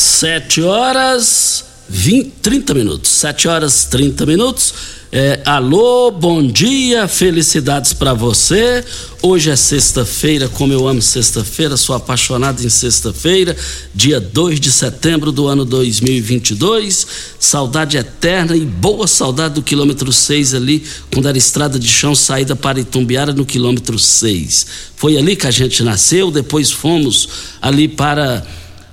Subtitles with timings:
[0.00, 3.10] Sete horas 20, 30 minutos.
[3.10, 4.72] Sete horas 30 minutos.
[5.10, 8.84] É, alô, bom dia, felicidades para você.
[9.20, 13.56] Hoje é sexta-feira, como eu amo sexta-feira, sou apaixonado em sexta-feira,
[13.92, 17.04] dia 2 de setembro do ano 2022.
[17.40, 22.54] Saudade eterna e boa saudade do quilômetro 6 ali, quando era estrada de chão, saída
[22.54, 24.66] para Itumbiara no quilômetro 6.
[24.94, 27.28] Foi ali que a gente nasceu, depois fomos
[27.60, 28.46] ali para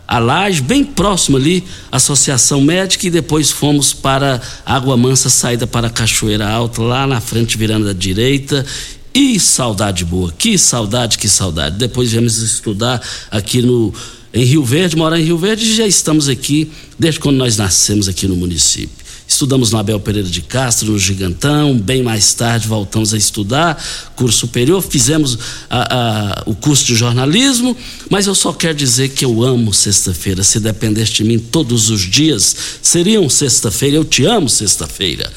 [0.08, 5.90] a Laje, bem próximo ali, Associação Médica, e depois fomos para Água Mansa, saída para
[5.90, 8.66] Cachoeira Alta, lá na frente, virando à direita.
[9.14, 11.78] E saudade boa, que saudade, que saudade.
[11.78, 13.02] Depois viemos estudar
[13.32, 13.94] aqui no
[14.34, 18.10] em Rio Verde, morar em Rio Verde, e já estamos aqui desde quando nós nascemos
[18.10, 19.05] aqui no município.
[19.28, 23.84] Estudamos no Abel Pereira de Castro, no Gigantão, bem mais tarde voltamos a estudar,
[24.16, 25.38] curso superior, fizemos
[25.70, 27.76] a, a, o curso de jornalismo,
[28.10, 30.44] mas eu só quero dizer que eu amo sexta-feira.
[30.44, 33.98] Se dependesse de mim todos os dias, seriam sexta-feira.
[33.98, 35.32] Eu te amo sexta-feira.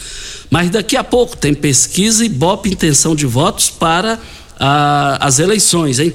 [0.50, 4.18] Mas daqui a pouco tem pesquisa e BOP intenção de votos para
[4.58, 6.12] a, as eleições, hein?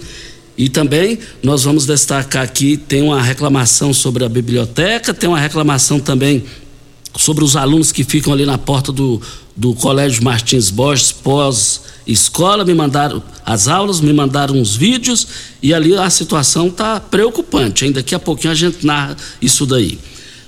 [0.55, 5.99] E também nós vamos destacar aqui: tem uma reclamação sobre a biblioteca, tem uma reclamação
[5.99, 6.43] também
[7.17, 9.21] sobre os alunos que ficam ali na porta do,
[9.55, 15.27] do Colégio Martins Borges pós-escola, me mandaram as aulas, me mandaram uns vídeos
[15.61, 17.85] e ali a situação está preocupante.
[17.85, 19.99] Ainda daqui a pouquinho a gente narra isso daí.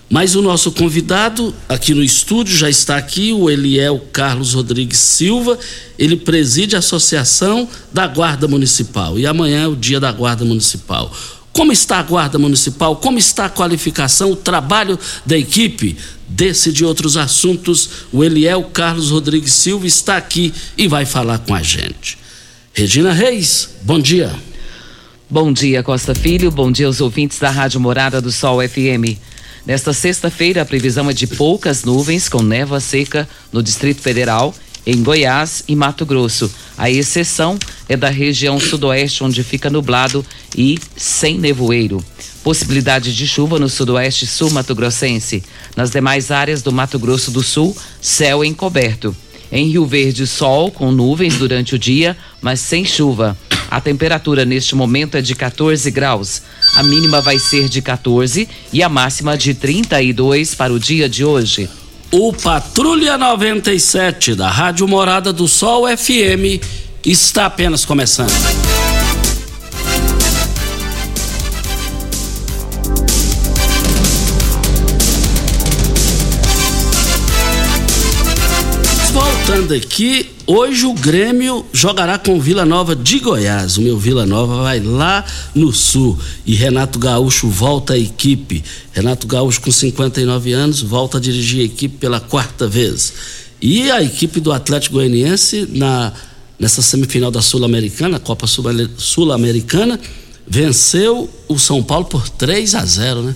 [0.09, 5.58] Mas o nosso convidado aqui no estúdio já está aqui, o Eliel Carlos Rodrigues Silva.
[5.97, 9.18] Ele preside a Associação da Guarda Municipal.
[9.18, 11.12] E amanhã é o dia da Guarda Municipal.
[11.56, 12.98] Como está a Guarda Municipal?
[12.98, 15.96] Como está a qualificação, o trabalho da equipe?
[16.28, 21.56] Desse de outros assuntos, o Eliel Carlos Rodrigues Silva está aqui e vai falar com
[21.56, 22.18] a gente.
[22.74, 24.36] Regina Reis, bom dia.
[25.30, 26.52] Bom dia, Costa Filho.
[26.52, 29.18] Bom dia aos ouvintes da Rádio Morada do Sol FM.
[29.66, 34.54] Nesta sexta-feira, a previsão é de poucas nuvens com névoa seca no Distrito Federal,
[34.85, 36.51] em Goiás e Mato Grosso.
[36.78, 37.57] A exceção
[37.90, 40.25] é da região sudoeste, onde fica nublado
[40.56, 42.03] e sem nevoeiro.
[42.44, 45.44] Possibilidade de chuva no sudoeste sul mato-grossense.
[45.75, 49.16] Nas demais áreas do Mato Grosso do Sul, céu encoberto.
[49.51, 53.38] Em Rio Verde, sol com nuvens durante o dia, mas sem chuva.
[53.69, 56.41] A temperatura neste momento é de 14 graus.
[56.75, 61.25] A mínima vai ser de 14 e a máxima de 32 para o dia de
[61.25, 61.69] hoje.
[62.18, 66.64] O Patrulha 97 da Rádio Morada do Sol FM
[67.03, 68.31] está apenas começando.
[79.47, 83.78] Voltando aqui, hoje o Grêmio jogará com Vila Nova de Goiás.
[83.78, 88.64] O meu Vila Nova vai lá no sul e Renato Gaúcho volta à equipe.
[88.92, 93.14] Renato Gaúcho, com 59 anos, volta a dirigir a equipe pela quarta vez.
[93.62, 96.12] E a equipe do Atlético Goianiense, na,
[96.58, 100.00] nessa semifinal da Sul-Americana, Copa Sul-Americana,
[100.48, 103.36] venceu o São Paulo por 3 a 0, né?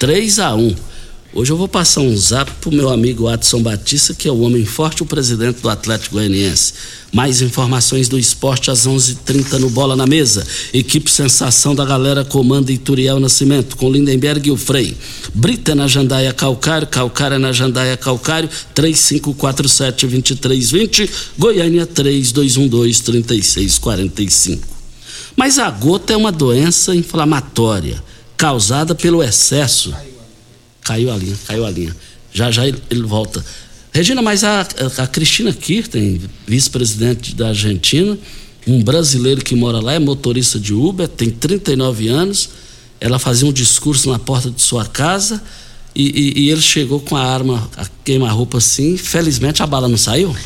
[0.00, 0.74] 3 a 1.
[1.38, 4.64] Hoje eu vou passar um zap pro meu amigo Adson Batista, que é o homem
[4.64, 6.72] forte, o presidente do Atlético Goianiense.
[7.12, 10.46] Mais informações do esporte às 11:30 h 30 no Bola na Mesa.
[10.72, 14.96] Equipe Sensação da Galera comanda Ituriel Nascimento, com Lindenberg e o Frei.
[15.34, 24.60] Brita na Jandaia Calcário, Calcária na Jandaia Calcário, 3547-2320, Goiânia 3212-3645.
[25.36, 28.02] Mas a gota é uma doença inflamatória
[28.38, 29.92] causada pelo excesso
[30.86, 31.94] Caiu a linha, caiu a linha.
[32.32, 33.44] Já já ele, ele volta.
[33.92, 38.16] Regina, mas a, a, Cristina Kirten, vice-presidente da Argentina,
[38.66, 42.50] um brasileiro que mora lá, é motorista de Uber, tem 39 anos.
[43.00, 45.42] Ela fazia um discurso na porta de sua casa
[45.94, 48.96] e, e, e ele chegou com a arma, a queima-roupa assim.
[48.96, 50.36] Felizmente a bala não saiu.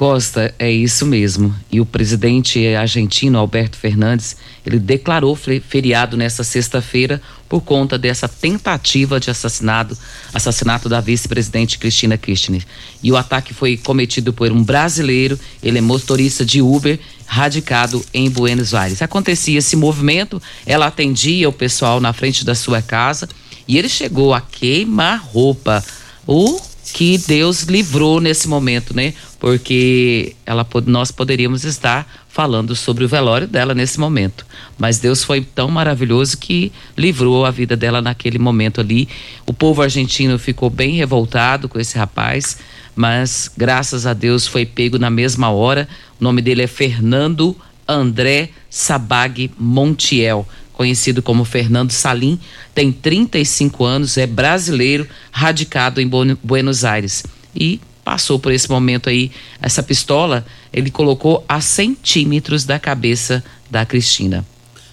[0.00, 1.54] Costa, é isso mesmo.
[1.70, 9.20] E o presidente argentino Alberto Fernandes, ele declarou feriado nesta sexta-feira por conta dessa tentativa
[9.20, 9.94] de assassinato,
[10.32, 12.64] assassinato da vice-presidente Cristina Kirchner.
[13.02, 18.30] E o ataque foi cometido por um brasileiro, ele é motorista de Uber, radicado em
[18.30, 19.02] Buenos Aires.
[19.02, 23.28] Acontecia esse movimento, ela atendia o pessoal na frente da sua casa
[23.68, 25.84] e ele chegou a queimar roupa.
[26.26, 26.58] O
[26.90, 29.14] que Deus livrou nesse momento, né?
[29.38, 34.46] Porque ela, nós poderíamos estar falando sobre o velório dela nesse momento.
[34.78, 39.08] Mas Deus foi tão maravilhoso que livrou a vida dela naquele momento ali.
[39.46, 42.58] O povo argentino ficou bem revoltado com esse rapaz,
[42.94, 45.88] mas graças a Deus foi pego na mesma hora.
[46.20, 47.56] O nome dele é Fernando
[47.88, 50.46] André Sabag Montiel
[50.80, 52.40] conhecido como Fernando Salim,
[52.74, 56.08] tem 35 anos, é brasileiro, radicado em
[56.42, 57.22] Buenos Aires.
[57.54, 59.30] E passou por esse momento aí,
[59.60, 60.42] essa pistola,
[60.72, 64.42] ele colocou a centímetros da cabeça da Cristina.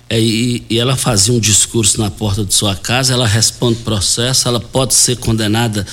[0.09, 4.45] É, e, e, ela fazia um discurso na porta de sua casa, ela responde processo,
[4.45, 5.87] ela pode ser condenada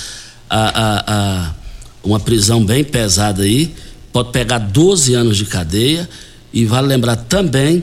[0.49, 1.55] a, a, a
[2.03, 3.73] uma prisão bem pesada aí,
[4.11, 6.09] pode pegar 12 anos de cadeia,
[6.51, 7.81] e vale lembrar também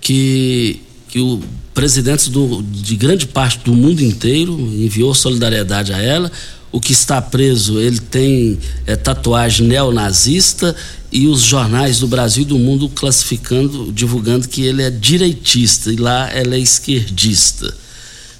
[0.00, 0.80] que
[1.12, 1.38] que o
[1.74, 6.32] presidente do, de grande parte do mundo inteiro enviou solidariedade a ela.
[6.72, 10.74] O que está preso, ele tem é, tatuagem neonazista
[11.12, 15.96] e os jornais do Brasil e do mundo classificando, divulgando que ele é direitista e
[15.96, 17.76] lá ela é esquerdista.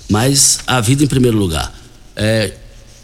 [0.08, 1.78] Mas a vida em primeiro lugar.
[2.16, 2.54] É,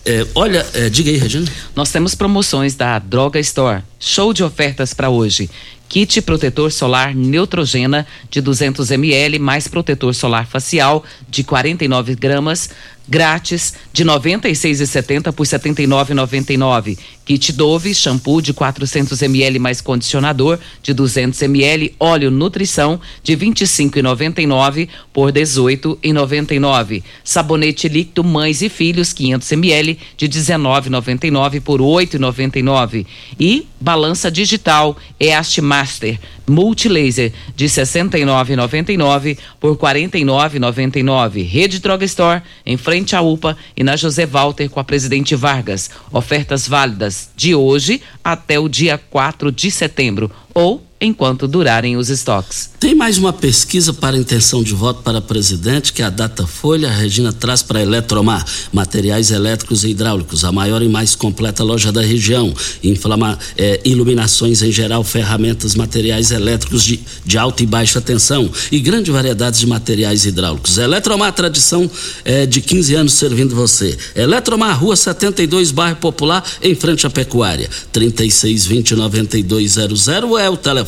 [0.06, 1.46] é, olha, é, diga aí, Regina.
[1.76, 3.82] Nós temos promoções da Droga Store.
[4.00, 5.50] Show de ofertas para hoje.
[5.88, 12.70] Kit protetor solar Neutrogena de 200 ml mais protetor solar facial de 49 gramas
[13.08, 16.98] grátis de 96,70 por 79,99.
[17.24, 24.88] Kit Dove shampoo de 400 ml mais condicionador de 200 ml, óleo nutrição de 25,99
[25.12, 27.02] por 18,99.
[27.24, 33.06] Sabonete líquido mães e filhos 500 ml de 19,99 por 8,99
[33.38, 41.46] e balança digital EAST Master Multilaser de 69,99 por 49,99.
[41.46, 45.90] Rede Droga Store em frente à UPA e na José Walter com a Presidente Vargas.
[46.12, 52.70] Ofertas válidas de hoje até o dia 4 de setembro ou enquanto durarem os estoques.
[52.80, 57.62] Tem mais uma pesquisa para intenção de voto para presidente que a Datafolha, Regina traz
[57.62, 62.52] para a Eletromar, materiais elétricos e hidráulicos, a maior e mais completa loja da região,
[62.82, 68.80] Inflama, é, iluminações em geral, ferramentas, materiais elétricos de, de alta e baixa tensão e
[68.80, 70.78] grande variedade de materiais hidráulicos.
[70.78, 71.88] Eletromar, tradição
[72.24, 73.96] é, de 15 anos servindo você.
[74.14, 77.68] Eletromar, Rua 72, bairro Popular, em frente à Pecuária.
[77.92, 80.87] 3620 9200 é o telefone.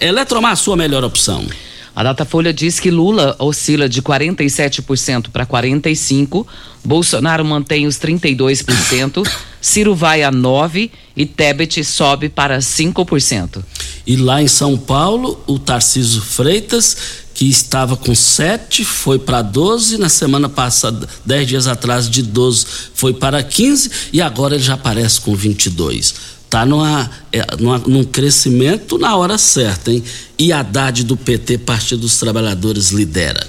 [0.00, 1.46] Eletromar, sua melhor opção.
[1.98, 6.46] A Datafolha diz que Lula oscila de 47% para 45%,
[6.84, 9.28] Bolsonaro mantém os 32%,
[9.60, 13.64] Ciro vai a 9% e Tebet sobe para 5%.
[14.06, 16.96] E lá em São Paulo, o Tarciso Freitas,
[17.34, 22.64] que estava com 7, foi para 12, na semana passada, 10 dias atrás, de 12
[22.94, 28.02] foi para 15 e agora ele já aparece com 22 está numa, é, numa, num
[28.02, 30.02] crescimento na hora certa, hein?
[30.38, 33.46] E Haddad do PT, Partido dos Trabalhadores, lidera.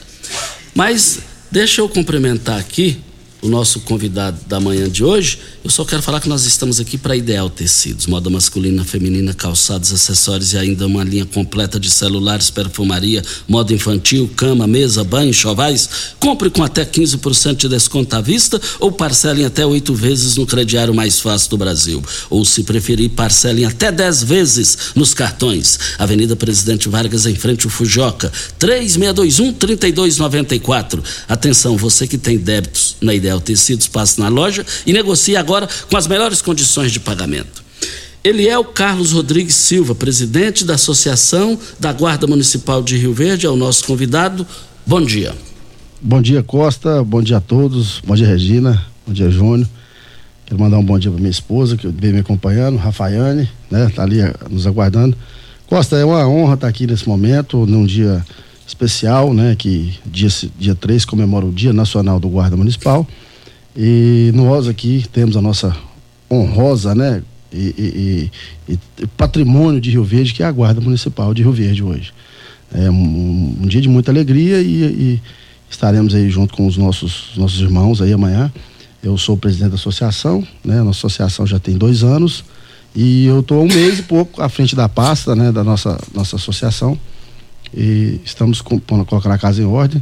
[0.75, 2.99] Mas deixa eu cumprimentar aqui
[3.41, 6.97] o nosso convidado da manhã de hoje, eu só quero falar que nós estamos aqui
[6.97, 12.49] para Ideal Tecidos, moda masculina, feminina, calçados, acessórios e ainda uma linha completa de celulares,
[12.49, 15.89] perfumaria, moda infantil, cama, mesa, banho, chovais.
[16.19, 20.93] Compre com até 15% de desconto à vista ou parcelem até oito vezes no crediário
[20.93, 22.03] mais fácil do Brasil.
[22.29, 25.79] Ou, se preferir, parcelem até dez vezes nos cartões.
[25.97, 31.03] Avenida Presidente Vargas, em frente ao Fujoca, 3621 3294.
[31.27, 35.69] Atenção, você que tem débitos na Ideal Ideal Tecidos, passe na loja e negocie agora
[35.89, 37.63] com as melhores condições de pagamento.
[38.23, 43.45] Ele é o Carlos Rodrigues Silva, presidente da Associação da Guarda Municipal de Rio Verde,
[43.45, 44.45] é o nosso convidado.
[44.85, 45.33] Bom dia.
[46.01, 47.03] Bom dia, Costa.
[47.03, 48.01] Bom dia a todos.
[48.05, 48.83] Bom dia, Regina.
[49.05, 49.67] Bom dia, Júnior.
[50.45, 53.91] Quero mandar um bom dia para minha esposa, que vem me acompanhando, Rafaiane, né?
[53.95, 55.15] Tá ali eh, nos aguardando.
[55.67, 58.25] Costa, é uma honra estar aqui nesse momento, num dia
[58.69, 59.55] especial, né?
[59.57, 63.05] Que dia, dia 3 comemora o Dia Nacional do Guarda Municipal.
[63.75, 65.75] E nós aqui temos a nossa
[66.31, 67.23] honrosa, né?
[67.51, 68.29] E,
[68.67, 72.13] e, e, patrimônio de Rio Verde, que é a Guarda Municipal de Rio Verde hoje.
[72.71, 75.21] É um, um dia de muita alegria e, e,
[75.69, 78.51] estaremos aí junto com os nossos, nossos irmãos aí amanhã.
[79.01, 80.83] Eu sou o presidente da associação, né?
[80.83, 82.43] Nossa associação já tem dois anos
[82.95, 85.51] e eu estou um mês e pouco à frente da pasta, né?
[85.51, 86.99] Da nossa, nossa associação
[87.73, 90.01] e estamos com, colocando a casa em ordem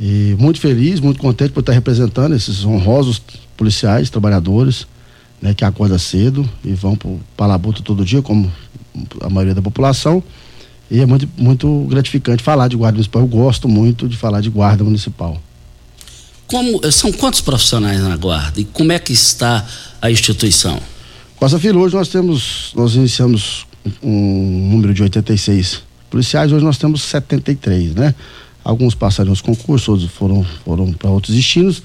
[0.00, 3.22] e muito feliz, muito contente por estar representando esses honrosos
[3.56, 4.86] policiais, trabalhadores,
[5.40, 6.98] né, que acorda cedo e vão
[7.36, 8.50] para Labuta todo dia, como
[9.20, 10.22] a maioria da população.
[10.90, 13.22] E é muito, muito gratificante falar de guarda municipal.
[13.22, 15.40] Eu gosto muito de falar de guarda municipal.
[16.46, 19.66] Como, são quantos profissionais na guarda e como é que está
[20.00, 20.80] a instituição?
[21.36, 23.66] Costa Filho, hoje nós temos, nós iniciamos
[24.02, 28.14] um número de 86 policiais, hoje nós temos 73, né?
[28.62, 31.82] Alguns passaram os concursos, outros foram, foram para outros destinos.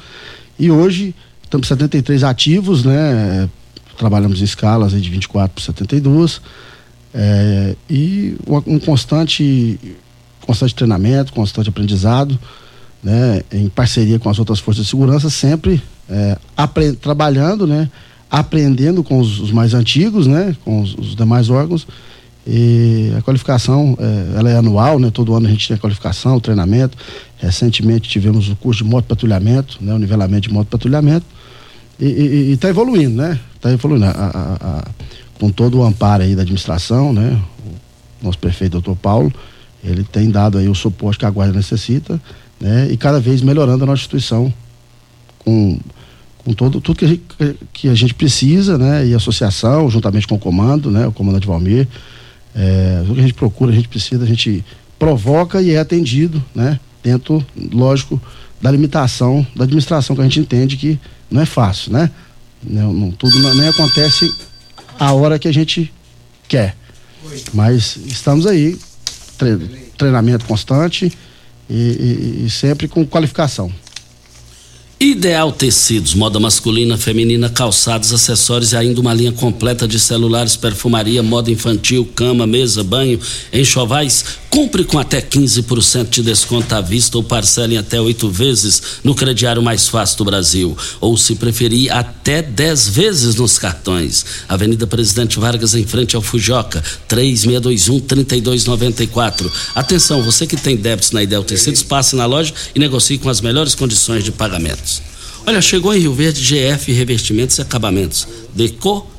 [0.60, 1.16] E hoje
[1.48, 3.48] Estamos 73 ativos, né?
[3.98, 6.42] Trabalhamos em escalas de 24 por 72.
[7.14, 9.80] É, e um constante,
[10.46, 12.38] constante treinamento, constante aprendizado,
[13.02, 13.42] né?
[13.50, 16.38] Em parceria com as outras forças de segurança, sempre é,
[17.00, 17.90] trabalhando, né?
[18.30, 20.54] Aprendendo com os, os, mais antigos, né?
[20.66, 21.88] Com os, os demais órgãos.
[22.50, 25.12] E a qualificação, é, ela é anual, né?
[25.12, 26.98] Todo ano a gente tem a qualificação, o treinamento.
[27.38, 29.94] Recentemente tivemos o curso de moto patrulhamento, né?
[29.94, 31.26] O nivelamento de moto patrulhamento
[32.00, 33.40] e está evoluindo, né?
[33.56, 34.06] Está evoluindo.
[34.06, 34.88] A, a, a,
[35.40, 37.40] com todo o amparo aí da administração, né?
[38.22, 39.34] O nosso prefeito, doutor Paulo,
[39.84, 42.20] ele tem dado aí o suporte que a guarda necessita,
[42.60, 42.88] né?
[42.90, 44.54] E cada vez melhorando a nossa instituição
[45.40, 45.80] com,
[46.44, 47.24] com todo, tudo que a, gente,
[47.74, 49.06] que a gente precisa, né?
[49.06, 51.08] E a associação, juntamente com o comando, né?
[51.08, 51.88] O comandante Valmir,
[52.56, 54.64] é, tudo que a gente procura, a gente precisa, a gente
[54.98, 56.80] provoca e é atendido, né?
[57.04, 58.22] Dentro, lógico,
[58.62, 61.00] da limitação da administração, que a gente entende que
[61.30, 62.10] não é fácil, né?
[62.64, 64.34] Não, não tudo não, nem acontece
[65.00, 65.94] a hora que a gente
[66.48, 66.76] quer.
[67.54, 68.78] Mas estamos aí,
[69.98, 71.12] treinamento constante
[71.70, 73.72] e, e, e sempre com qualificação.
[75.00, 81.22] Ideal Tecidos, moda masculina, feminina, calçados, acessórios e ainda uma linha completa de celulares, perfumaria,
[81.22, 83.20] moda infantil, cama, mesa, banho,
[83.54, 84.26] enxovais.
[84.50, 89.62] Compre com até 15% de desconto à vista ou parcelem até oito vezes no crediário
[89.62, 90.76] mais fácil do Brasil.
[91.00, 94.26] Ou, se preferir, até 10 vezes nos cartões.
[94.48, 99.52] Avenida Presidente Vargas, em frente ao Fujoca, 3621-3294.
[99.76, 103.42] Atenção, você que tem débitos na Ideal Tecidos, passe na loja e negocie com as
[103.42, 105.02] melhores condições de pagamento.
[105.46, 108.28] Olha, chegou em Rio Verde GF Revestimentos e Acabamentos.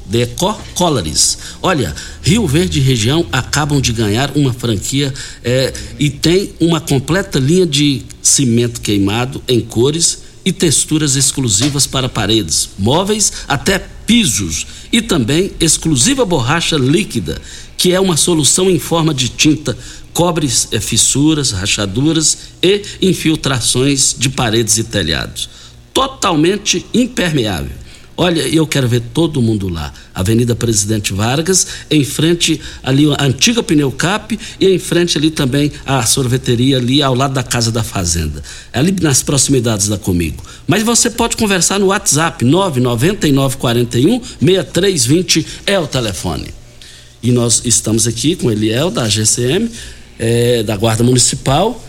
[0.09, 1.39] Deco, Colors.
[1.63, 5.13] Olha, Rio Verde e região acabam de ganhar uma franquia
[5.45, 12.09] é, e tem uma completa linha de cimento queimado em cores e texturas exclusivas para
[12.09, 17.41] paredes, móveis até pisos e também exclusiva borracha líquida,
[17.77, 19.77] que é uma solução em forma de tinta
[20.13, 25.49] cobre é, fissuras, rachaduras e infiltrações de paredes e telhados
[25.99, 27.73] totalmente impermeável.
[28.21, 29.93] Olha, eu quero ver todo mundo lá.
[30.13, 35.71] Avenida Presidente Vargas, em frente ali a antiga Pneu Cap e em frente ali também
[35.87, 38.43] a sorveteria ali ao lado da Casa da Fazenda.
[38.73, 40.43] Ali nas proximidades da Comigo.
[40.67, 46.49] Mas você pode conversar no WhatsApp 99941 6320 é o telefone.
[47.23, 49.71] E nós estamos aqui com Eliel da GCM,
[50.19, 51.81] é, da Guarda Municipal.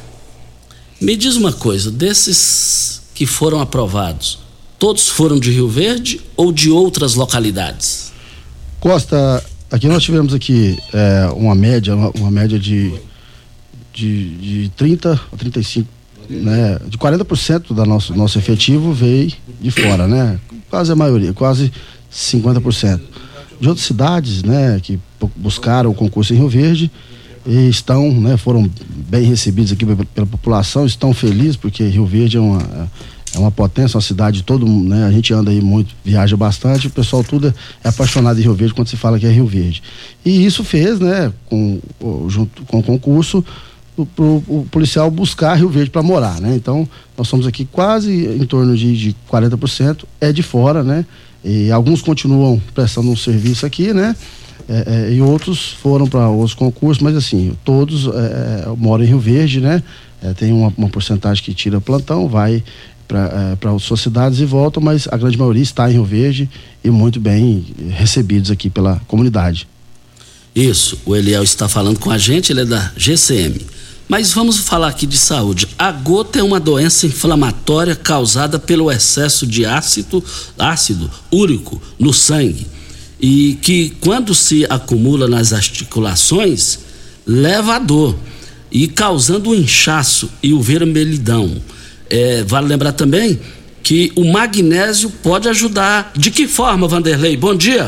[1.02, 4.38] Me diz uma coisa, desses que foram aprovados,
[4.80, 8.12] todos foram de Rio Verde ou de outras localidades?
[8.80, 12.94] Costa, aqui nós tivemos aqui é, uma média, uma, uma, média de,
[13.94, 15.88] de, de 30 a 35,
[16.30, 16.80] né?
[16.88, 20.40] De 40% do nosso, nosso efetivo veio de fora, né?
[20.70, 21.72] Quase a maioria, quase
[22.12, 23.02] 50%.
[23.60, 24.98] De outras cidades, né, que
[25.36, 26.90] buscaram o concurso em Rio Verde,
[27.46, 28.70] e estão, né, foram
[29.10, 32.90] bem recebidos aqui pela, pela população, estão felizes porque Rio Verde é uma
[33.34, 35.06] é uma potência, uma cidade todo, né?
[35.06, 38.74] A gente anda aí muito, viaja bastante, o pessoal tudo é apaixonado em Rio Verde
[38.74, 39.84] quando se fala que é Rio Verde.
[40.26, 41.80] E isso fez, né, com
[42.28, 43.44] junto com o concurso,
[44.16, 46.56] para o policial buscar Rio Verde para morar, né?
[46.56, 51.06] Então, nós somos aqui quase em torno de, de 40%, é de fora, né?
[51.44, 54.16] E alguns continuam prestando um serviço aqui, né?
[54.68, 59.08] É, é, e outros foram para outros concursos, mas assim, todos é, é moram em
[59.08, 59.84] Rio Verde, né?
[60.22, 62.64] É, tem uma, uma porcentagem que tira plantão, vai
[63.10, 66.50] para é, suas cidades e volta, mas a grande maioria está em Rio Verde
[66.84, 69.68] e muito bem recebidos aqui pela comunidade.
[70.56, 73.66] Isso, o Eliel está falando com a gente, ele é da GCM.
[74.08, 75.68] Mas vamos falar aqui de saúde.
[75.78, 80.24] A gota é uma doença inflamatória causada pelo excesso de ácido,
[80.58, 82.66] ácido úrico no sangue
[83.20, 86.80] e que quando se acumula nas articulações
[87.26, 88.16] leva a dor
[88.72, 91.62] e causando o inchaço e o vermelhidão.
[92.10, 93.40] É, vale lembrar também
[93.84, 96.12] que o magnésio pode ajudar.
[96.16, 97.36] De que forma, Vanderlei?
[97.38, 97.88] Bom dia.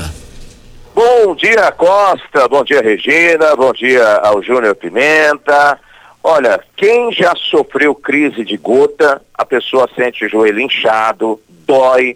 [0.93, 2.47] Bom dia, Costa.
[2.47, 3.55] Bom dia, Regina.
[3.55, 5.79] Bom dia ao Júnior Pimenta.
[6.23, 12.15] Olha, quem já sofreu crise de gota, a pessoa sente o joelho inchado, dói.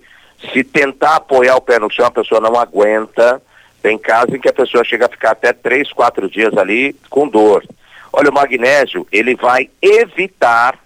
[0.53, 3.41] Se tentar apoiar o pé no chão, a pessoa não aguenta.
[3.81, 7.27] Tem casos em que a pessoa chega a ficar até três, quatro dias ali com
[7.27, 7.63] dor.
[8.11, 10.77] Olha, o magnésio, ele vai evitar,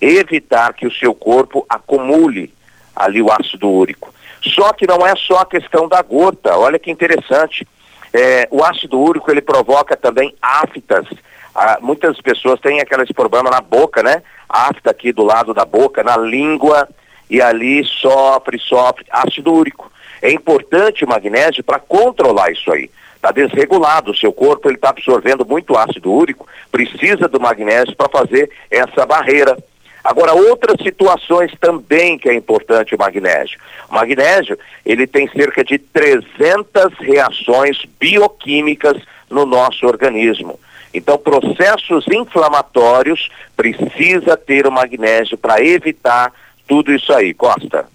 [0.00, 2.52] evitar que o seu corpo acumule
[2.94, 4.12] ali o ácido úrico.
[4.42, 7.66] Só que não é só a questão da gota, olha que interessante.
[8.12, 11.06] É, o ácido úrico, ele provoca também aftas.
[11.54, 14.22] Ah, muitas pessoas têm aqueles problemas na boca, né?
[14.48, 16.88] Afta aqui do lado da boca, na língua,
[17.28, 19.90] e ali sofre, sofre ácido úrico.
[20.20, 22.90] É importante o magnésio para controlar isso aí
[23.24, 28.10] está desregulado, o seu corpo ele está absorvendo muito ácido úrico, precisa do magnésio para
[28.10, 29.56] fazer essa barreira.
[30.04, 33.58] Agora, outras situações também que é importante o magnésio.
[33.88, 40.60] O magnésio, ele tem cerca de 300 reações bioquímicas no nosso organismo.
[40.92, 46.30] Então, processos inflamatórios precisa ter o magnésio para evitar
[46.68, 47.86] tudo isso aí, Costa.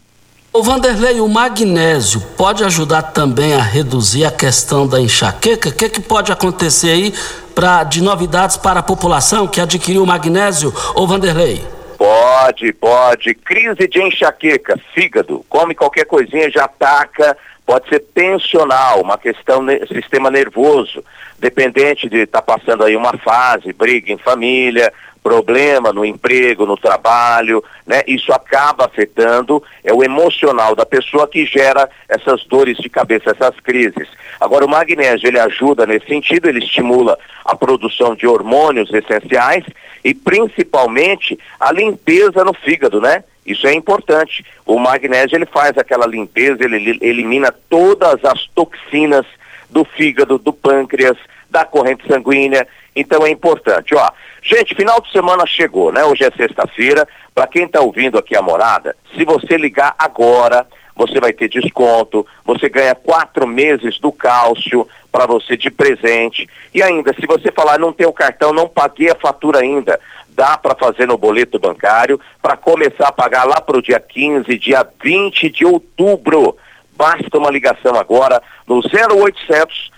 [0.52, 5.70] O Vanderlei, o magnésio pode ajudar também a reduzir a questão da enxaqueca?
[5.70, 7.14] O que, que pode acontecer aí
[7.54, 11.79] pra, de novidades para a população que adquiriu o magnésio, ô Vanderlei?
[12.00, 13.36] Pode, pode.
[13.36, 19.86] Crise de enxaqueca, fígado, come qualquer coisinha já ataca, pode ser tensional, uma questão ne
[19.86, 21.04] sistema nervoso,
[21.38, 26.78] dependente de estar tá passando aí uma fase, briga em família, problema no emprego, no
[26.78, 28.02] trabalho, né?
[28.08, 33.60] Isso acaba afetando é o emocional da pessoa que gera essas dores de cabeça, essas
[33.60, 34.08] crises.
[34.40, 39.66] Agora o magnésio ele ajuda nesse sentido, ele estimula a produção de hormônios essenciais
[40.04, 43.24] e principalmente a limpeza no fígado, né?
[43.46, 44.46] Isso é importante.
[44.66, 49.26] O magnésio ele faz aquela limpeza, ele elimina todas as toxinas
[49.70, 51.18] do fígado, do pâncreas,
[51.50, 52.68] da corrente sanguínea.
[52.96, 53.96] Então é importante.
[53.96, 56.04] Ó, gente, final de semana chegou, né?
[56.04, 57.08] Hoje é sexta-feira.
[57.34, 60.68] Para quem está ouvindo aqui a morada, se você ligar agora,
[61.00, 62.28] você vai ter desconto.
[62.44, 66.46] Você ganha quatro meses do cálcio para você de presente.
[66.74, 70.58] E ainda, se você falar não tem o cartão, não paguei a fatura ainda, dá
[70.58, 74.86] para fazer no boleto bancário para começar a pagar lá para o dia 15, dia
[75.02, 76.58] 20 de outubro.
[76.98, 79.92] Basta uma ligação agora no 0800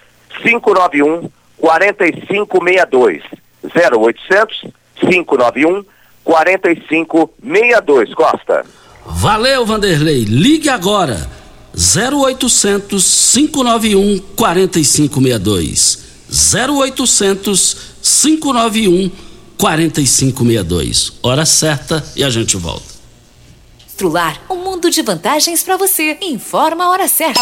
[0.43, 3.23] 591 4562.
[3.63, 4.65] 0800
[4.97, 5.83] 591
[6.23, 8.13] 4562.
[8.13, 8.63] Costa.
[9.05, 10.23] Valeu, Vanderlei.
[10.23, 11.29] Ligue agora.
[11.73, 15.99] 0800 591 4562.
[16.29, 19.11] 0800 591
[19.57, 21.13] 4562.
[21.21, 22.91] Hora certa e a gente volta.
[23.87, 26.17] Strular, um mundo de vantagens para você.
[26.21, 27.41] Informa a hora certa.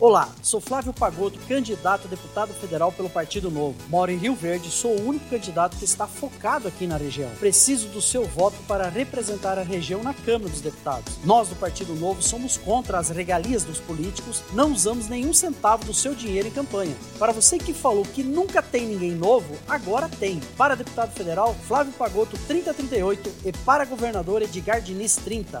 [0.00, 3.76] Olá, sou Flávio Pagoto, candidato a deputado federal pelo Partido Novo.
[3.90, 7.28] Moro em Rio Verde, sou o único candidato que está focado aqui na região.
[7.38, 11.18] Preciso do seu voto para representar a região na Câmara dos Deputados.
[11.22, 15.92] Nós do Partido Novo somos contra as regalias dos políticos, não usamos nenhum centavo do
[15.92, 16.96] seu dinheiro em campanha.
[17.18, 20.40] Para você que falou que nunca tem ninguém novo, agora tem.
[20.56, 25.60] Para deputado federal, Flávio Pagoto 3038 e para governador Edgar Diniz 30.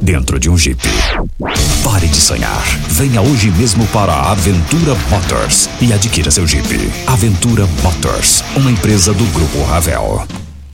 [0.00, 0.80] dentro de um Jeep.
[1.84, 2.62] Pare de sonhar.
[2.88, 6.66] Venha hoje mesmo para a Aventura Motors e adquira seu Jeep.
[7.06, 10.45] Aventura Motors, uma empresa do Grupo Ravel.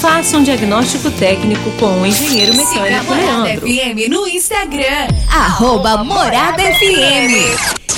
[0.00, 3.66] Faça um diagnóstico técnico com o engenheiro mecânico Leandro.
[3.66, 7.97] FM no Instagram, arroba Morada FM.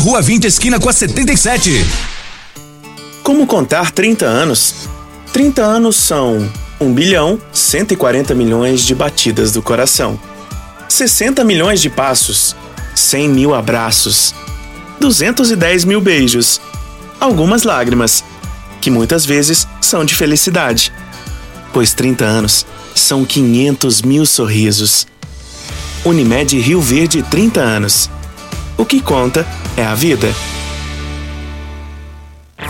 [0.00, 1.84] Rua 20, esquina com a 77.
[3.22, 4.88] Como contar 30 anos?
[5.30, 10.18] 30 anos são 1 bilhão 140 milhões de batidas do coração,
[10.88, 12.56] 60 milhões de passos,
[12.94, 14.34] 100 mil abraços,
[15.00, 16.62] 210 mil beijos,
[17.20, 18.24] algumas lágrimas,
[18.80, 20.90] que muitas vezes são de felicidade,
[21.74, 25.06] pois 30 anos são 500 mil sorrisos.
[26.06, 28.08] Unimed Rio Verde 30 anos.
[28.76, 30.32] O que conta é a vida.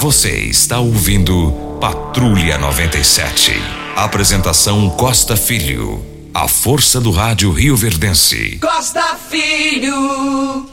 [0.01, 3.53] Você está ouvindo Patrulha 97.
[3.97, 6.05] Apresentação Costa Filho.
[6.33, 8.59] A força do rádio Rio Verdense.
[8.61, 10.67] Costa Filho.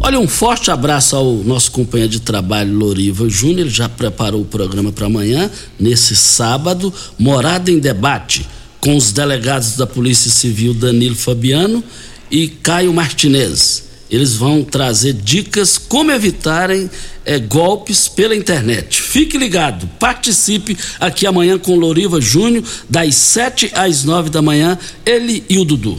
[0.00, 3.60] Olha, um forte abraço ao nosso companheiro de trabalho, Loriva Júnior.
[3.60, 6.92] Ele já preparou o programa para amanhã, nesse sábado.
[7.18, 8.48] Morada em debate
[8.80, 11.82] com os delegados da Polícia Civil Danilo Fabiano
[12.30, 16.90] e Caio Martinez eles vão trazer dicas como evitarem
[17.24, 19.02] é, golpes pela internet.
[19.02, 25.44] Fique ligado, participe aqui amanhã com Loriva Júnior, das 7 às 9 da manhã, ele
[25.48, 25.98] e o Dudu.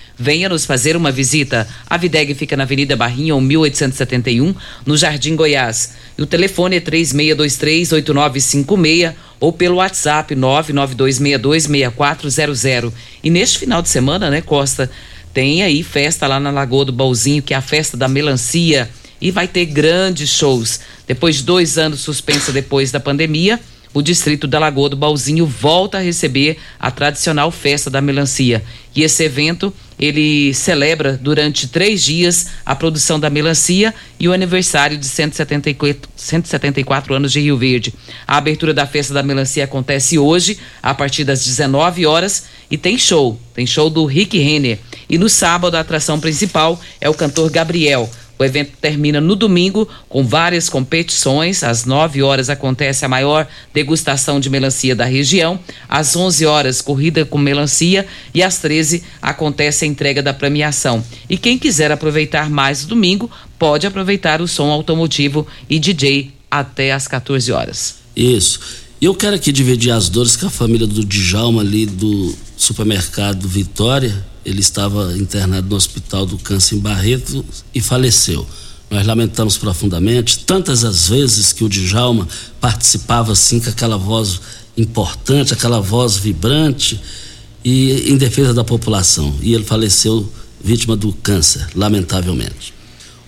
[0.21, 1.67] Venha nos fazer uma visita.
[1.89, 4.53] A Videg fica na Avenida Barrinha, 1871,
[4.85, 5.93] no Jardim Goiás.
[6.15, 12.93] E o telefone é 3623-8956 ou pelo WhatsApp 992626400.
[13.23, 14.91] E neste final de semana, né, Costa,
[15.33, 18.87] tem aí festa lá na Lagoa do Bauzinho, que é a festa da melancia.
[19.19, 20.81] E vai ter grandes shows.
[21.07, 23.59] Depois de dois anos suspensa depois da pandemia,
[23.93, 28.63] o distrito da Lagoa do Bauzinho volta a receber a tradicional festa da melancia.
[28.95, 34.97] E esse evento ele celebra durante três dias a produção da melancia e o aniversário
[34.97, 37.93] de 174, 174 anos de Rio Verde.
[38.27, 42.97] A abertura da festa da melancia acontece hoje, a partir das 19 horas, e tem
[42.97, 43.39] show.
[43.53, 44.79] Tem show do Rick Renner.
[45.09, 48.09] E no sábado, a atração principal é o cantor Gabriel.
[48.41, 51.63] O evento termina no domingo com várias competições.
[51.63, 55.59] Às 9 horas acontece a maior degustação de melancia da região.
[55.87, 58.03] Às 11 horas, corrida com melancia.
[58.33, 61.03] E às 13 acontece a entrega da premiação.
[61.29, 67.07] E quem quiser aproveitar mais domingo, pode aproveitar o som automotivo e DJ até às
[67.07, 67.97] 14 horas.
[68.15, 68.59] Isso.
[68.99, 74.30] Eu quero aqui dividir as dores com a família do Djalma ali do supermercado Vitória
[74.45, 78.47] ele estava internado no hospital do câncer em Barreto e faleceu.
[78.89, 82.27] Nós lamentamos profundamente tantas as vezes que o Djalma
[82.59, 84.41] participava assim com aquela voz
[84.75, 86.99] importante, aquela voz vibrante
[87.63, 89.33] e em defesa da população.
[89.41, 90.29] E ele faleceu
[90.61, 92.73] vítima do câncer, lamentavelmente.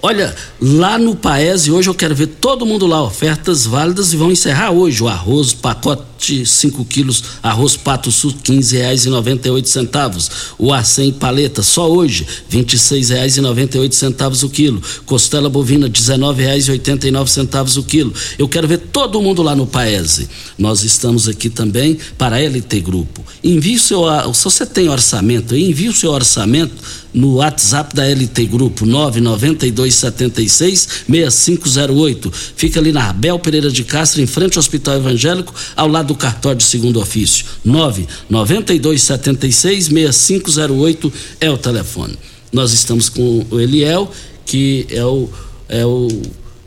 [0.01, 4.31] Olha, lá no Paese hoje eu quero ver todo mundo lá, ofertas válidas e vão
[4.33, 6.03] encerrar hoje o arroz, pacote
[6.45, 10.29] 5 quilos, arroz pato sul, quinze reais e noventa e oito centavos.
[10.57, 14.49] O A100 paleta, só hoje, vinte e seis reais e noventa e oito centavos o
[14.49, 14.81] quilo.
[15.05, 18.13] Costela bovina, dezenove reais e oitenta e nove centavos o quilo.
[18.37, 20.29] Eu quero ver todo mundo lá no Paese.
[20.57, 23.23] Nós estamos aqui também para a LT Grupo.
[23.43, 26.73] Envie o seu, se você tem orçamento, envie o seu orçamento
[27.13, 32.33] no WhatsApp da LT Grupo 99276 6508.
[32.55, 36.17] Fica ali na Abel Pereira de Castro, em frente ao Hospital Evangélico, ao lado do
[36.17, 37.45] cartório de segundo ofício.
[37.65, 42.17] 99276 6508 é o telefone.
[42.51, 44.09] Nós estamos com o Eliel,
[44.45, 45.29] que é o,
[45.67, 46.07] é o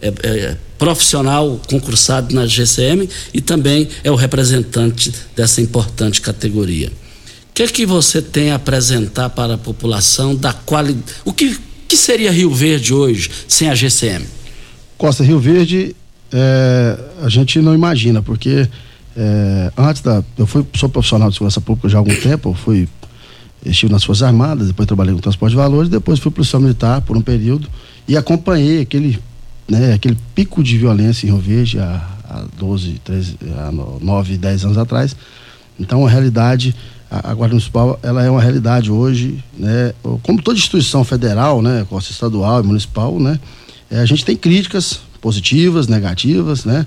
[0.02, 6.90] é, é, profissional concursado na GCM e também é o representante dessa importante categoria
[7.56, 11.06] que é que você tem a apresentar para a população da qualidade?
[11.24, 14.26] O que, que seria Rio Verde hoje sem a GCM?
[14.98, 15.96] Costa Rio Verde,
[16.30, 18.68] é, a gente não imagina, porque
[19.16, 20.22] é, antes da.
[20.37, 22.88] Eu fui, sou profissional de segurança pública já há algum tempo, fui.
[23.64, 27.16] Estive nas Forças Armadas, depois trabalhei com transporte de valores, depois fui policial militar por
[27.16, 27.68] um período
[28.07, 29.18] e acompanhei aquele,
[29.66, 34.64] né, aquele pico de violência em Rio Verde há, há 12, 13, há 9, 10
[34.66, 35.16] anos atrás.
[35.81, 36.76] Então, a realidade
[37.11, 39.92] a, Guarda Municipal ela é uma realidade hoje, né?
[40.22, 43.38] Como toda instituição federal, né, estadual e municipal, né?
[43.90, 46.87] É, a gente tem críticas positivas, negativas, né?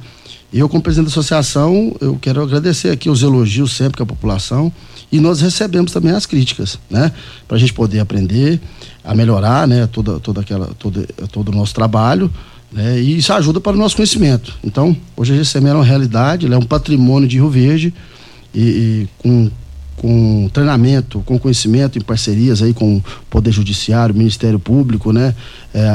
[0.51, 4.05] E eu, como presidente da associação, eu quero agradecer aqui os elogios sempre com a
[4.05, 4.71] população
[5.11, 7.11] e nós recebemos também as críticas, né?
[7.47, 8.59] Para a gente poder aprender
[9.03, 9.87] a melhorar, né?
[9.87, 12.31] Toda, toda aquela, todo, todo o nosso trabalho,
[12.71, 12.99] né?
[12.99, 14.57] E isso ajuda para o nosso conhecimento.
[14.63, 17.93] Então, hoje a GCM é uma realidade, é um patrimônio de Rio Verde
[18.53, 19.51] e, e com
[19.99, 25.35] com treinamento, com conhecimento, em parcerias aí com o Poder Judiciário, Ministério Público, né?
[25.71, 25.87] É,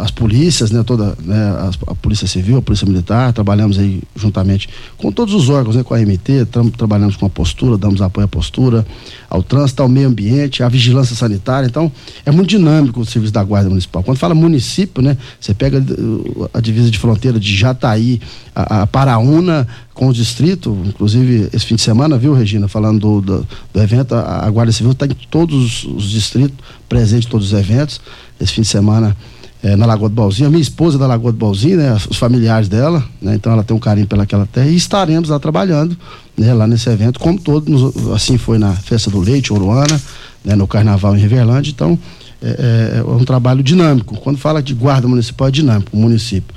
[0.00, 0.82] as polícias, né?
[0.82, 1.70] Toda, né?
[1.86, 5.84] A, Polícia Civil, a Polícia Militar, trabalhamos aí juntamente com todos os órgãos, né?
[5.84, 8.84] Com a MT, tam, trabalhamos com a postura, damos apoio à postura,
[9.30, 11.68] ao trânsito, ao meio ambiente, à vigilância sanitária.
[11.68, 11.90] Então,
[12.24, 14.02] é muito dinâmico o serviço da Guarda Municipal.
[14.02, 15.16] Quando fala município, né?
[15.40, 18.20] Você pega uh, a divisa de fronteira de Jataí,
[18.54, 23.20] a, a Paraúna com o distrito, inclusive esse fim de semana, viu, Regina, falando do,
[23.20, 27.52] do, do evento, a, a, Guarda Civil está em todos os distritos, presente em todos
[27.52, 28.00] os eventos.
[28.40, 29.16] Esse fim de semana
[29.62, 32.16] é, na Lagoa do Balzinho, a minha esposa é da Lagoa do Balzinho, né, os
[32.16, 35.96] familiares dela, né, então ela tem um carinho pelaquela terra e estaremos lá trabalhando,
[36.36, 40.00] né, lá nesse evento, como todos, assim foi na Festa do Leite, Oruana,
[40.44, 41.98] né, no Carnaval em Riverlândia, então
[42.42, 44.14] é, é, é um trabalho dinâmico.
[44.16, 46.54] Quando fala de guarda municipal, é dinâmico, o município.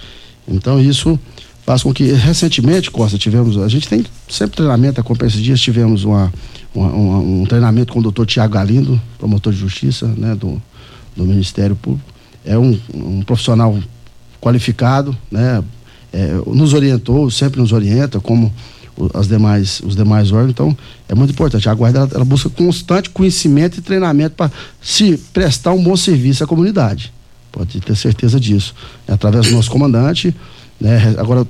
[0.48, 1.18] Então isso
[1.65, 6.04] faz com que recentemente, Costa, tivemos, a gente tem sempre treinamento, como esses dias tivemos
[6.04, 6.32] uma,
[6.76, 10.62] uma, uma, um treinamento com o doutor Tiago Galindo, promotor de justiça, né, do,
[11.20, 12.10] do Ministério Público.
[12.46, 13.78] É um, um profissional
[14.42, 15.64] qualificado, né,
[16.12, 18.52] é, nos orientou, sempre nos orienta, como
[19.14, 20.52] as demais, os demais órgãos.
[20.52, 20.78] Então,
[21.08, 21.70] é muito importante.
[21.70, 24.52] A guarda ela, ela busca constante conhecimento e treinamento para
[24.82, 27.14] se prestar um bom serviço à comunidade.
[27.52, 28.74] Pode ter certeza disso.
[29.08, 30.36] É através do nosso comandante,
[30.80, 31.16] né?
[31.18, 31.46] Agora,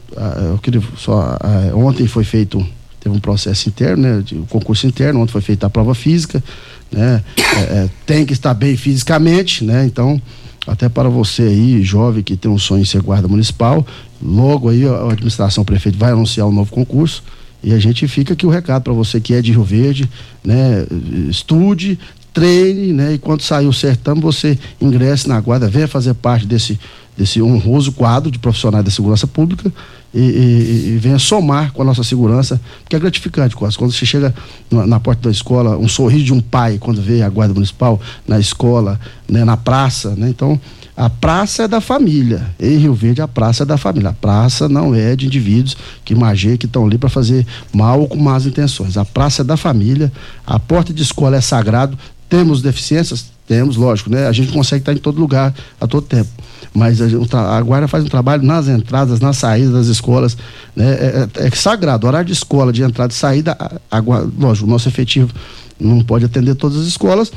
[0.52, 1.38] eu queria só.
[1.76, 2.66] Ontem foi feito,
[3.00, 4.22] teve um processo interno, né?
[4.24, 6.44] De, um concurso interno, ontem foi feita a prova física,
[6.92, 7.24] né?
[7.38, 9.86] É, é, tem que estar bem fisicamente, né?
[9.86, 10.22] Então,
[10.68, 13.86] até para você aí, jovem que tem um sonho em ser guarda municipal,
[14.22, 17.24] logo aí a administração, prefeito vai anunciar um novo concurso.
[17.64, 20.10] E a gente fica aqui o recado para você que é de Rio Verde,
[20.44, 20.86] né?
[21.30, 22.00] Estude,
[22.34, 23.14] treine, né?
[23.14, 26.80] E quando sair o certame, você ingresse na guarda, venha fazer parte desse
[27.20, 29.70] desse honroso quadro de profissionais da segurança pública
[30.14, 33.56] e, e, e, venha somar com a nossa segurança, porque é gratificante.
[33.56, 34.34] Quando você chega
[34.70, 38.00] na, na, porta da escola, um sorriso de um pai quando vê a guarda municipal
[38.28, 40.30] na escola, né, na praça, né?
[40.30, 40.60] Então,
[40.98, 42.46] a praça é da família.
[42.60, 44.10] Em Rio Verde, a praça é da família.
[44.10, 48.08] A praça não é de indivíduos que mageiam, que estão ali para fazer mal ou
[48.08, 48.98] com más intenções.
[48.98, 50.12] A praça é da família,
[50.46, 51.98] a porta de escola é sagrado.
[52.28, 53.32] Temos deficiências?
[53.48, 54.28] Temos, lógico, né?
[54.28, 56.30] A gente consegue estar em todo lugar a todo tempo
[56.74, 60.38] mas a, a guarda faz um trabalho nas entradas, nas saídas das escolas,
[60.76, 60.92] né?
[60.92, 64.70] É, é, é sagrado, horário de escola, de entrada e saída, a, a, lógico, o
[64.70, 65.34] nosso efetivo
[65.80, 67.32] não pode atender todas as escolas,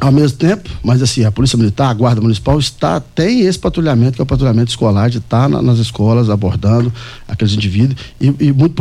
[0.00, 4.16] ao mesmo tempo, mas assim, a Polícia Militar, a Guarda Municipal está, tem esse patrulhamento,
[4.16, 6.92] que é o patrulhamento escolar, de estar na, nas escolas abordando
[7.28, 8.74] aqueles indivíduos e, e muito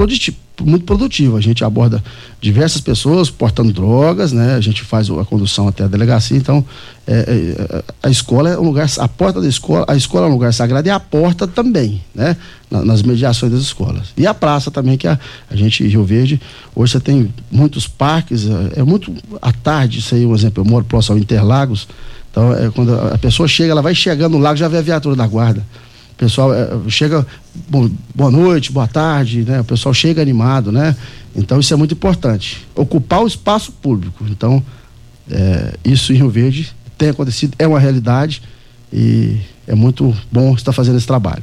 [0.63, 1.37] muito produtivo.
[1.37, 2.03] A gente aborda
[2.39, 4.55] diversas pessoas portando drogas, né?
[4.55, 6.37] A gente faz a condução até a delegacia.
[6.37, 6.65] Então,
[7.07, 10.33] é, é, a escola é um lugar, a porta da escola, a escola é um
[10.33, 12.37] lugar sagrado e a porta também, né?
[12.69, 14.13] nas mediações das escolas.
[14.15, 15.19] E a praça também, que a,
[15.49, 16.39] a gente, Rio Verde,
[16.73, 20.69] hoje você tem muitos parques, é, é muito à tarde, isso aí, um exemplo, eu
[20.69, 21.87] moro próximo ao Interlagos,
[22.31, 25.15] então é, quando a pessoa chega, ela vai chegando no lago, já vê a viatura
[25.15, 25.65] da guarda.
[26.21, 27.25] Pessoal é, chega,
[27.67, 29.61] bom, boa noite, boa tarde, né?
[29.61, 30.95] O pessoal chega animado, né?
[31.35, 32.67] Então isso é muito importante.
[32.75, 34.23] Ocupar o espaço público.
[34.29, 34.63] Então,
[35.27, 38.43] é, isso em Rio Verde tem acontecido, é uma realidade
[38.93, 41.41] e é muito bom estar fazendo esse trabalho.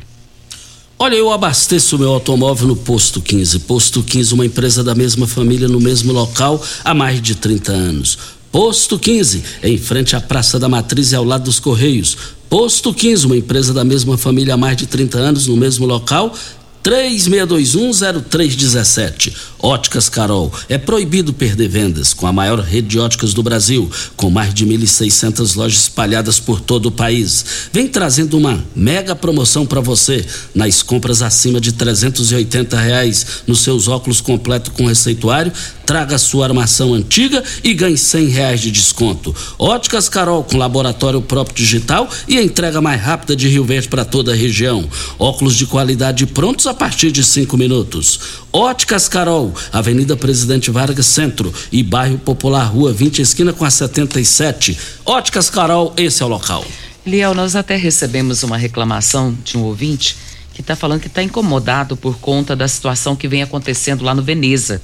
[0.96, 3.58] Olha, eu abasteço meu automóvel no Posto 15.
[3.60, 8.16] Posto 15, uma empresa da mesma família no mesmo local há mais de 30 anos.
[8.50, 12.16] Posto 15, em frente à Praça da Matriz e ao lado dos Correios.
[12.48, 16.34] Posto 15, uma empresa da mesma família há mais de 30 anos no mesmo local
[16.82, 19.34] 36210317.
[19.60, 20.52] Óticas Carol.
[20.68, 24.64] É proibido perder vendas com a maior rede de óticas do Brasil, com mais de
[24.64, 27.44] 1.600 lojas espalhadas por todo o país.
[27.72, 33.88] Vem trazendo uma mega promoção para você nas compras acima de 380 reais nos seus
[33.88, 35.52] óculos completo com receituário.
[35.84, 39.34] Traga sua armação antiga e ganhe 100 reais de desconto.
[39.58, 44.32] Óticas Carol com laboratório próprio digital e entrega mais rápida de Rio Verde para toda
[44.32, 44.88] a região.
[45.18, 48.20] Óculos de qualidade prontos a partir de cinco minutos.
[48.52, 54.78] Óticas Carol, Avenida Presidente Vargas Centro e Bairro Popular, Rua 20, esquina com a 77.
[55.04, 56.64] Óticas Carol, esse é o local.
[57.06, 60.16] Liel, nós até recebemos uma reclamação de um ouvinte
[60.52, 64.22] que está falando que está incomodado por conta da situação que vem acontecendo lá no
[64.22, 64.82] Veneza.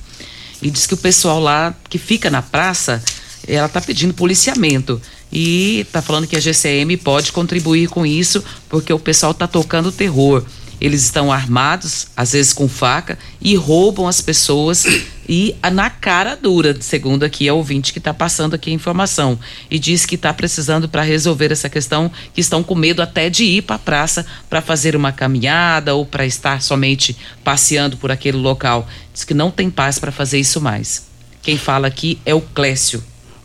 [0.62, 3.02] E diz que o pessoal lá que fica na praça,
[3.46, 5.02] ela está pedindo policiamento.
[5.32, 9.90] E está falando que a GCM pode contribuir com isso, porque o pessoal está tocando
[9.90, 10.44] terror.
[10.80, 14.84] Eles estão armados, às vezes com faca, e roubam as pessoas
[15.28, 19.38] e na cara dura, segundo aqui o ouvinte que está passando aqui a informação.
[19.70, 23.44] E diz que está precisando para resolver essa questão, que estão com medo até de
[23.44, 28.36] ir para a praça para fazer uma caminhada ou para estar somente passeando por aquele
[28.36, 28.86] local.
[29.12, 31.06] Diz que não tem paz para fazer isso mais.
[31.42, 33.02] Quem fala aqui é o Clécio.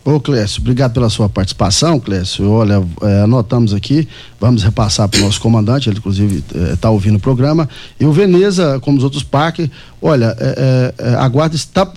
[0.09, 2.49] Ô Clécio, obrigado pela sua participação, Clécio.
[2.49, 4.07] Olha, é, anotamos aqui,
[4.39, 6.43] vamos repassar para o nosso comandante, ele inclusive
[6.73, 7.69] está é, ouvindo o programa.
[7.99, 9.69] E o Veneza, como os outros parques,
[10.01, 11.87] olha, é, é, é a guarda está.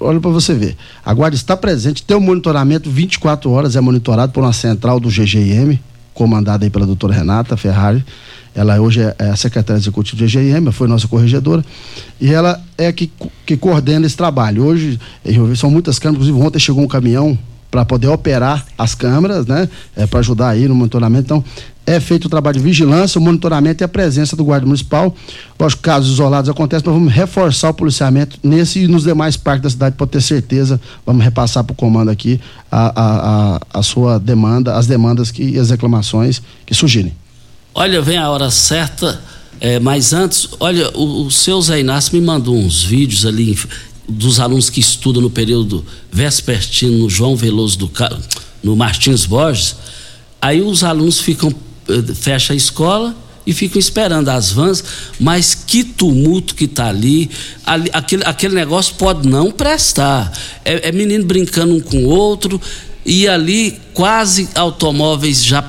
[0.00, 0.76] Olha para você ver.
[1.04, 5.08] A guarda está presente, tem um monitoramento 24 horas, é monitorado por uma central do
[5.08, 5.80] GGIM,
[6.14, 8.04] comandada aí pela doutora Renata Ferrari.
[8.54, 11.64] Ela hoje é, é a secretária executiva do GGIM, foi nossa corregedora,
[12.20, 13.10] e ela é que,
[13.44, 14.64] que coordena esse trabalho.
[14.64, 15.00] Hoje,
[15.56, 17.36] são muitas câmeras, inclusive ontem chegou um caminhão
[17.70, 19.68] para poder operar as câmeras, né?
[19.94, 21.24] É, para ajudar aí no monitoramento.
[21.24, 21.44] Então,
[21.86, 25.14] é feito o trabalho de vigilância, o monitoramento e a presença do guarda municipal.
[25.58, 29.70] Lógico, casos isolados acontecem, mas vamos reforçar o policiamento nesse e nos demais parques da
[29.70, 30.80] cidade para ter certeza.
[31.06, 35.44] Vamos repassar para o comando aqui a, a, a, a, sua demanda, as demandas que,
[35.44, 37.14] e as reclamações que surgirem.
[37.72, 39.20] Olha, vem a hora certa.
[39.60, 43.56] É, mas antes, olha, o, o seu Zé Inácio me mandou uns vídeos ali
[44.08, 47.90] dos alunos que estudam no período vespertino no João Veloso do
[48.62, 49.76] no Martins Borges,
[50.40, 51.54] aí os alunos ficam
[51.88, 53.14] eh, fecha a escola
[53.46, 54.82] e ficam esperando as vans,
[55.20, 57.30] mas que tumulto que está ali,
[57.64, 60.32] ali, aquele, aquele negócio pode não prestar.
[60.64, 62.60] É, é menino brincando um com o outro,
[63.06, 65.64] e ali quase automóveis já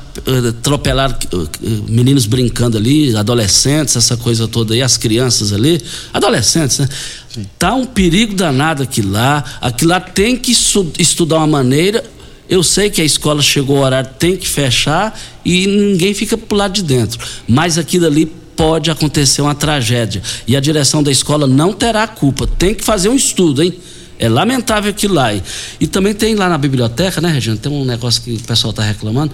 [0.49, 1.47] atropelaram uh,
[1.87, 5.79] meninos brincando ali, adolescentes, essa coisa toda aí, as crianças ali,
[6.11, 6.89] adolescentes, né?
[7.29, 7.45] Sim.
[7.59, 12.03] Tá um perigo danado aqui lá, aqui lá tem que estudar uma maneira.
[12.49, 16.57] Eu sei que a escola chegou o horário, tem que fechar e ninguém fica pro
[16.57, 17.19] lado de dentro.
[17.47, 20.23] Mas aquilo ali pode acontecer uma tragédia.
[20.47, 22.47] E a direção da escola não terá culpa.
[22.47, 23.73] Tem que fazer um estudo, hein?
[24.19, 25.33] É lamentável aquilo lá.
[25.33, 25.43] E,
[25.79, 27.57] e também tem lá na biblioteca, né, Regina?
[27.57, 29.33] Tem um negócio que o pessoal está reclamando.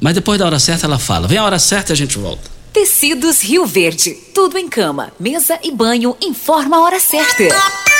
[0.00, 1.28] Mas depois da hora certa ela fala.
[1.28, 2.50] Vem a hora certa e a gente volta.
[2.72, 4.12] Tecidos Rio Verde.
[4.34, 6.16] Tudo em cama, mesa e banho.
[6.20, 7.91] Informa a hora certa.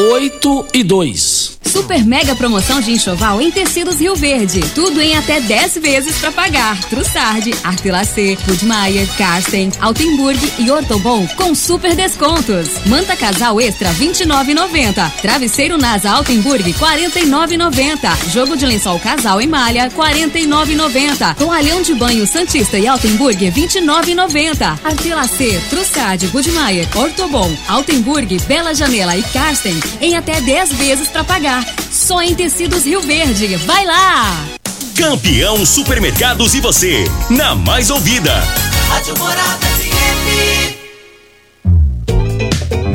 [0.00, 1.60] 8 e 2.
[1.62, 4.60] Super mega promoção de enxoval em tecidos Rio Verde.
[4.74, 6.80] Tudo em até 10 vezes para pagar.
[6.84, 12.70] Trussardi, Artelacê, Budmeier, Carsten, Altenburg e Ortobon com super descontos.
[12.86, 15.10] Manta casal extra 29,90.
[15.22, 18.30] Travesseiro NASA Altenburg 49,90.
[18.32, 21.36] Jogo de lençol casal em malha 49,90.
[21.36, 24.78] Toalhão de banho Santista e Altenburg 29,90.
[24.82, 31.64] Artelacê, Trussardi, Budmeier, Ortobon, Altenburg, Bela Janela e Carsten em até 10 vezes para pagar.
[31.90, 33.56] Só em Tecidos Rio Verde.
[33.56, 34.46] Vai lá!
[34.96, 38.32] Campeão Supermercados e você, na mais ouvida.
[38.88, 40.76] Rádio Morada FM.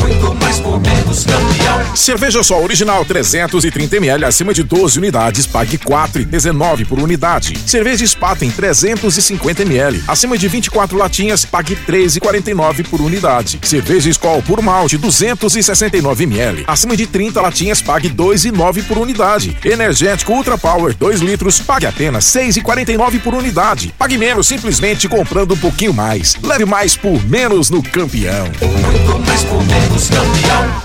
[0.02, 0.80] Muito mais por
[1.24, 1.96] campeão.
[1.96, 7.58] Cerveja Sol Original 330 ml acima de 12 unidades, pague 4,19 por unidade.
[7.66, 13.60] Cerveja Spaten 350 ml acima de 24 latinhas, pague 3,49 por unidade.
[13.64, 19.58] Cerveja Skol por malte 269 ml acima de 30 latinhas, pague 2,9 por unidade.
[19.64, 23.94] Energético Ultra Power 2 litros, pague apenas 6,49 por unidade.
[23.98, 26.36] Pague menos simplesmente comprando um pouquinho mais.
[26.42, 28.46] Leve mais por menos no campeão.
[28.62, 30.85] Muito mais por menos campeão.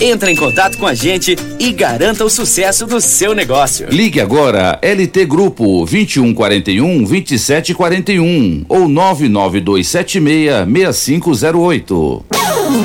[0.00, 3.88] Entre em contato com a gente e garanta o sucesso do seu negócio.
[3.90, 12.24] Ligue agora LT Grupo 2141 2741 ou 99276 6508.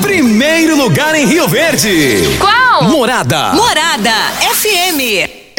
[0.00, 2.36] Primeiro lugar em Rio Verde.
[2.38, 2.84] Qual?
[2.84, 3.52] Morada.
[3.52, 4.12] Morada
[4.54, 5.41] FM.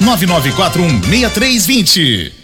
[0.00, 2.43] 99416320.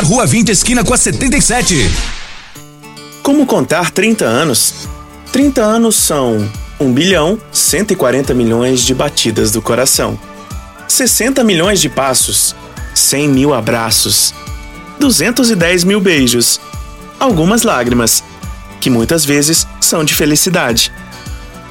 [0.00, 1.90] Rua 20, esquina com a 77.
[3.22, 4.88] Como contar 30 anos?
[5.32, 6.48] 30 anos são
[6.80, 10.18] 1 bilhão 140 milhões de batidas do coração,
[10.86, 12.54] 60 milhões de passos,
[12.94, 14.32] 100 mil abraços,
[15.00, 16.60] 210 mil beijos,
[17.18, 18.22] algumas lágrimas,
[18.80, 20.92] que muitas vezes são de felicidade,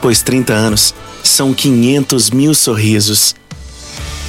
[0.02, 3.36] pois 30 anos são 500 mil sorrisos.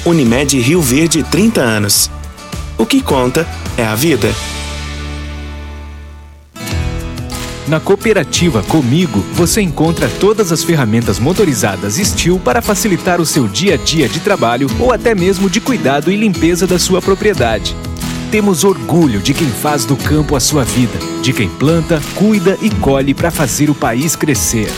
[0.05, 2.09] Unimed Rio Verde 30 anos.
[2.79, 4.33] O que conta é a vida.
[7.67, 13.73] Na cooperativa Comigo, você encontra todas as ferramentas motorizadas Steel para facilitar o seu dia
[13.73, 17.75] a dia de trabalho ou até mesmo de cuidado e limpeza da sua propriedade.
[18.31, 22.69] Temos orgulho de quem faz do campo a sua vida, de quem planta, cuida e
[22.69, 24.71] colhe para fazer o país crescer.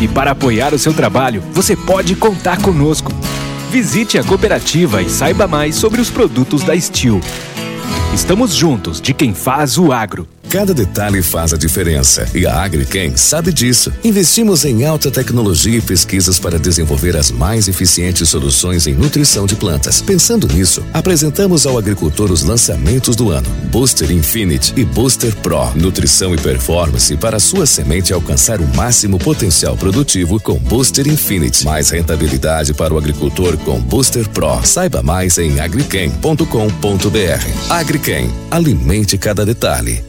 [0.00, 3.12] E para apoiar o seu trabalho, você pode contar conosco.
[3.70, 7.20] Visite a cooperativa e saiba mais sobre os produtos da Steel.
[8.14, 10.26] Estamos juntos de quem faz o agro.
[10.48, 13.92] Cada detalhe faz a diferença e a Agriquem sabe disso.
[14.02, 19.54] Investimos em alta tecnologia e pesquisas para desenvolver as mais eficientes soluções em nutrição de
[19.54, 20.00] plantas.
[20.00, 25.70] Pensando nisso, apresentamos ao agricultor os lançamentos do ano: Booster Infinity e Booster Pro.
[25.74, 31.66] Nutrição e performance para sua semente alcançar o máximo potencial produtivo com Booster Infinity.
[31.66, 34.64] Mais rentabilidade para o agricultor com Booster Pro.
[34.64, 36.40] Saiba mais em agriquem.com.br.
[37.68, 40.07] Agriquem, alimente cada detalhe.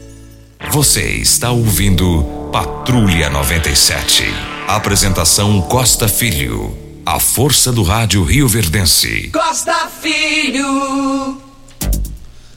[0.68, 4.22] Você está ouvindo Patrulha 97.
[4.68, 6.76] Apresentação Costa Filho.
[7.04, 9.30] A força do rádio Rio Verdense.
[9.32, 11.40] Costa Filho.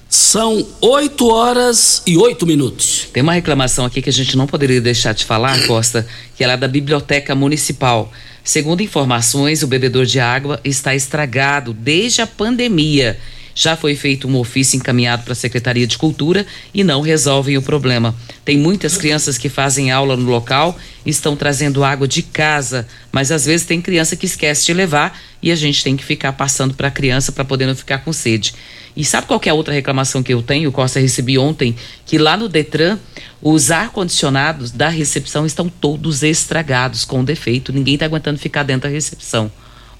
[0.07, 3.07] São 8 horas e 8 minutos.
[3.11, 6.53] Tem uma reclamação aqui que a gente não poderia deixar de falar, Costa, que ela
[6.53, 8.11] é da Biblioteca Municipal.
[8.43, 13.17] Segundo informações, o bebedor de água está estragado desde a pandemia.
[13.55, 17.61] Já foi feito um ofício encaminhado para a Secretaria de Cultura e não resolvem o
[17.61, 18.15] problema.
[18.43, 23.45] Tem muitas crianças que fazem aula no local estão trazendo água de casa, mas às
[23.45, 26.87] vezes tem criança que esquece de levar e a gente tem que ficar passando para
[26.87, 28.53] a criança para poder não ficar com sede.
[28.95, 30.71] E sabe qual é a outra reclamação que eu tenho?
[30.71, 31.75] Costa recebi ontem
[32.05, 32.99] que lá no Detran
[33.41, 37.73] os ar-condicionados da recepção estão todos estragados com defeito.
[37.73, 39.51] Ninguém está aguentando ficar dentro da recepção.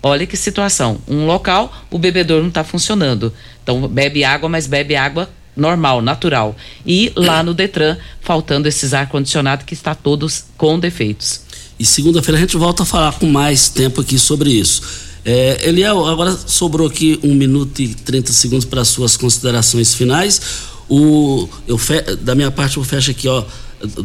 [0.05, 0.99] Olha que situação.
[1.07, 3.31] Um local, o bebedor não está funcionando.
[3.63, 6.55] Então, bebe água, mas bebe água normal, natural.
[6.85, 11.41] E lá no Detran, faltando esses ar-condicionado que está todos com defeitos.
[11.79, 14.81] E segunda-feira a gente volta a falar com mais tempo aqui sobre isso.
[15.25, 20.41] É, Eliel, agora sobrou aqui um minuto e 30 segundos para suas considerações finais.
[20.89, 23.43] O, eu fe, da minha parte eu fecho aqui, ó.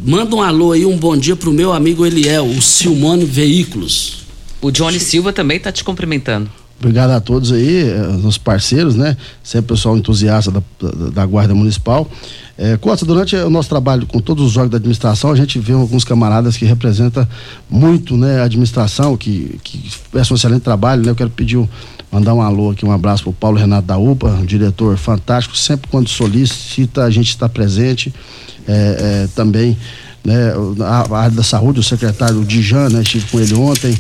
[0.05, 4.18] Manda um alô aí, um bom dia pro meu amigo Eliel, o Silmone Veículos.
[4.61, 6.51] O Johnny Silva também está te cumprimentando.
[6.81, 7.91] Obrigado a todos aí,
[8.25, 9.17] os parceiros, né?
[9.43, 12.09] Sempre pessoal entusiasta da, da, da Guarda Municipal.
[12.57, 15.73] É, Costa, durante o nosso trabalho com todos os órgãos da administração, a gente vê
[15.73, 17.27] alguns camaradas que representam
[17.69, 21.03] muito né, a administração, que, que prestam um excelente trabalho.
[21.03, 21.11] Né?
[21.11, 21.69] Eu quero pedir,
[22.13, 25.57] mandar um alô aqui, um abraço para o Paulo Renato da UPA, um diretor fantástico,
[25.57, 28.15] sempre quando solicita, a gente está presente.
[28.69, 29.77] É, é, também
[30.29, 33.97] né, a, a área da saúde, o secretário Dijan, né, estive com ele ontem,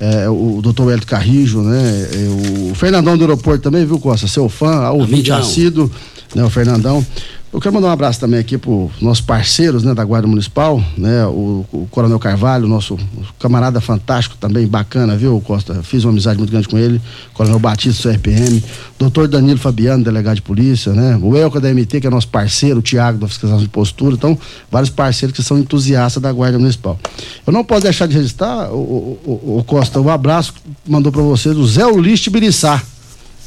[0.00, 4.26] é, o doutor Hélio Carrijo, né, é, o Fernandão do aeroporto também, viu, Costa?
[4.26, 5.90] Seu fã, ouvinte assíduo,
[6.34, 7.04] né, o Fernandão.
[7.50, 10.84] Eu quero mandar um abraço também aqui para os nossos parceiros né, da Guarda Municipal,
[10.98, 12.98] né, o, o Coronel Carvalho, nosso
[13.38, 15.82] camarada fantástico também, bacana, viu, Costa?
[15.82, 17.00] Fiz uma amizade muito grande com ele,
[17.32, 18.62] Coronel Batista do CRPM,
[18.98, 21.18] doutor Danilo Fabiano, delegado de polícia, né?
[21.22, 24.38] O Elca da MT, que é nosso parceiro, o Tiago da Fiscalização de Postura, então,
[24.70, 27.00] vários parceiros que são entusiastas da Guarda Municipal.
[27.46, 30.52] Eu não posso deixar de registrar, o, o, o Costa, um abraço
[30.86, 32.82] mandou para vocês o Zé Uliste Biriçá,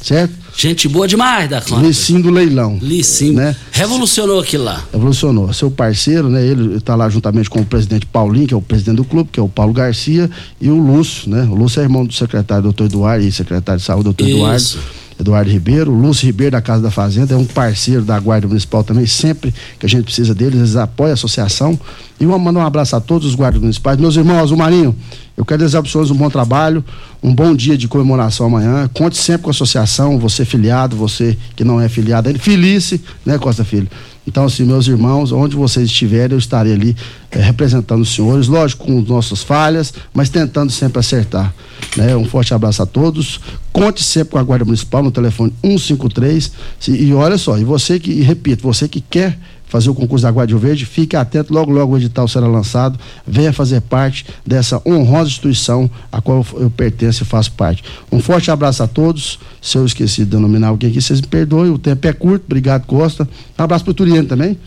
[0.02, 0.41] certo?
[0.56, 1.86] Gente boa demais da conta.
[1.86, 2.78] Licim do Leilão.
[2.80, 3.32] Licim.
[3.32, 3.56] Né?
[3.72, 4.84] Revolucionou aquilo lá.
[4.92, 5.52] Revolucionou.
[5.52, 6.44] Seu parceiro, né?
[6.44, 9.40] Ele está lá juntamente com o presidente Paulinho, que é o presidente do clube, que
[9.40, 10.30] é o Paulo Garcia,
[10.60, 11.42] e o Lúcio, né?
[11.44, 14.78] O Lúcio é irmão do secretário doutor Eduardo e secretário de saúde, doutor Eduardo.
[15.22, 18.84] Eduardo Ribeiro, o Lúcio Ribeiro da Casa da Fazenda, é um parceiro da Guarda Municipal
[18.84, 21.78] também, sempre que a gente precisa deles, eles apoiam a associação.
[22.20, 23.98] E vou mandar um abraço a todos os guardas municipais.
[23.98, 24.94] Meus irmãos, Azul Marinho,
[25.36, 26.84] eu quero desejar para vocês um bom trabalho,
[27.22, 28.88] um bom dia de comemoração amanhã.
[28.92, 32.38] Conte sempre com a associação, você filiado, você que não é filiado ainda.
[32.38, 33.88] Felice, né, Costa Filho?
[34.26, 36.96] Então, assim, meus irmãos, onde vocês estiverem, eu estarei ali
[37.30, 41.52] eh, representando os senhores, lógico, com nossas falhas, mas tentando sempre acertar.
[41.96, 42.16] Né?
[42.16, 43.40] Um forte abraço a todos.
[43.72, 46.52] Conte sempre com a Guarda Municipal no telefone 153.
[46.78, 49.38] Se, e olha só, e você que, e repito, você que quer
[49.72, 53.54] fazer o concurso da Guarda Verde, fique atento, logo, logo o edital será lançado, venha
[53.54, 57.82] fazer parte dessa honrosa instituição a qual eu, pertenço e faço parte.
[58.12, 61.70] Um forte abraço a todos, se eu esqueci de denominar alguém aqui, vocês me perdoem,
[61.70, 63.26] o tempo é curto, obrigado Costa,
[63.58, 64.58] um abraço para o Turiano também,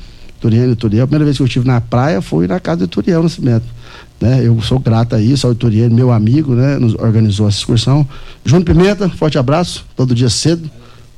[0.42, 3.22] Turiano Turiel, a primeira vez que eu estive na praia foi na casa do Turiel
[3.22, 3.66] Nascimento.
[4.20, 4.42] Né?
[4.44, 6.80] Eu sou grato a isso, ao Turiano, meu amigo, né?
[6.80, 8.08] Nos organizou essa excursão.
[8.44, 10.70] Júnior Pimenta, forte abraço, todo dia cedo,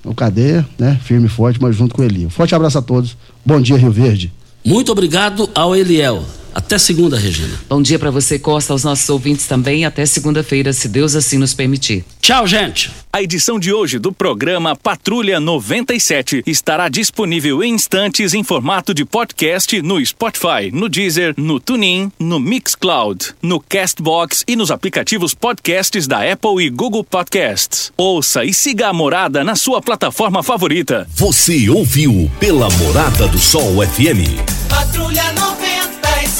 [0.07, 0.99] no cadeia, né?
[1.03, 2.29] Firme e forte, mas junto com ele.
[2.29, 3.17] Forte abraço a todos.
[3.45, 4.31] Bom dia, Rio Verde.
[4.65, 6.23] Muito obrigado ao Eliel.
[6.57, 7.53] Até segunda, Regina.
[7.69, 9.85] Bom dia para você, Costa, aos nossos ouvintes também.
[9.85, 12.03] Até segunda-feira, se Deus assim nos permitir.
[12.19, 12.89] Tchau, gente.
[13.13, 19.05] A edição de hoje do programa Patrulha 97 estará disponível em instantes em formato de
[19.05, 26.07] podcast no Spotify, no Deezer, no TuneIn, no Mixcloud, no Castbox e nos aplicativos podcasts
[26.07, 27.93] da Apple e Google Podcasts.
[27.95, 31.07] Ouça e siga a Morada na sua plataforma favorita.
[31.11, 34.41] Você ouviu pela Morada do Sol FM.
[34.67, 35.37] Patrulha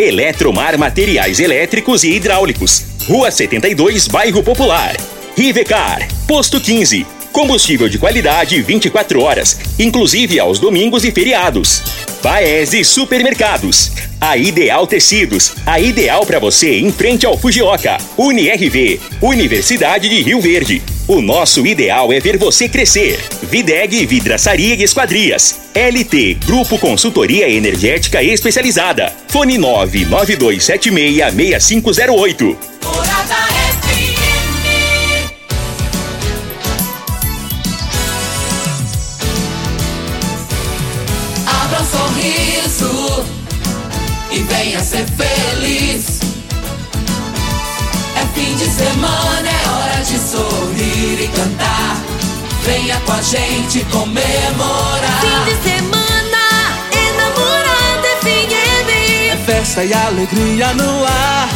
[0.00, 2.86] Eletromar Materiais Elétricos e Hidráulicos.
[3.06, 4.96] Rua 72, Bairro Popular.
[5.36, 7.06] Rivecar, Posto 15.
[7.30, 11.82] Combustível de qualidade 24 horas, inclusive aos domingos e feriados.
[12.22, 13.92] Paese Supermercados.
[14.18, 17.98] A Ideal Tecidos, a ideal para você em frente ao Fujioka.
[18.16, 20.82] UniRV, Universidade de Rio Verde.
[21.10, 23.18] O nosso ideal é ver você crescer.
[23.42, 25.62] Videg Vidraçaria e Esquadrias.
[25.74, 29.12] LT Grupo Consultoria Energética Especializada.
[29.26, 32.56] Fone 99276 6508.
[41.44, 43.26] Abra um sorriso
[44.30, 46.20] e venha ser feliz.
[48.14, 49.49] É fim de semana,
[50.10, 51.96] é de sorrir e cantar.
[52.64, 55.20] Venha com a gente comemorar.
[55.20, 58.90] Fim de semana, enamorada FM.
[59.32, 61.48] É festa e alegria no ar.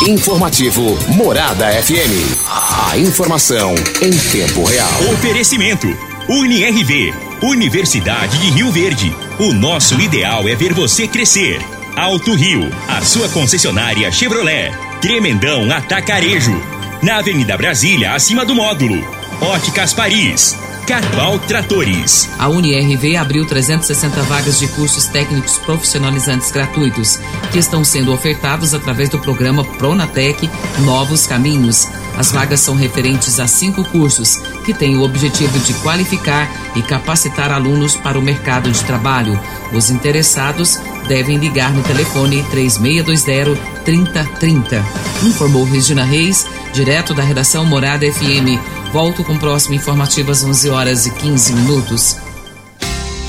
[0.07, 2.91] Informativo Morada FM.
[2.91, 5.13] A informação em tempo real.
[5.13, 5.89] Oferecimento:
[6.29, 9.15] UniRV, Universidade de Rio Verde.
[9.39, 11.61] O nosso ideal é ver você crescer.
[11.97, 14.73] Alto Rio, a sua concessionária Chevrolet.
[15.01, 16.80] Tremendão Atacarejo.
[17.03, 19.03] Na Avenida Brasília, acima do módulo.
[19.41, 20.55] Óticas Paris.
[20.87, 22.29] Carval Tratores.
[22.39, 27.19] A UniRV abriu 360 vagas de cursos técnicos profissionalizantes gratuitos,
[27.51, 31.89] que estão sendo ofertados através do programa Pronatec Novos Caminhos.
[32.19, 34.37] As vagas são referentes a cinco cursos,
[34.67, 39.41] que têm o objetivo de qualificar e capacitar alunos para o mercado de trabalho.
[39.73, 40.79] Os interessados
[41.09, 44.85] devem ligar no telefone 3620-3030.
[45.23, 48.59] Informou Regina Reis, direto da redação Morada FM.
[48.93, 52.30] Volto com o próximo informativo às 11 horas e 15 minutos.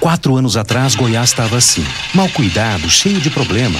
[0.00, 1.84] Quatro anos atrás, Goiás estava assim,
[2.14, 3.74] mal cuidado, cheio de problema.